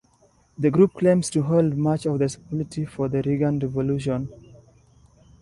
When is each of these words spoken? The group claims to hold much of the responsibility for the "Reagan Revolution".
The 0.57 0.71
group 0.71 0.95
claims 0.95 1.29
to 1.29 1.43
hold 1.43 1.77
much 1.77 2.07
of 2.07 2.13
the 2.13 2.25
responsibility 2.25 2.85
for 2.85 3.07
the 3.07 3.21
"Reagan 3.21 3.59
Revolution". 3.59 4.29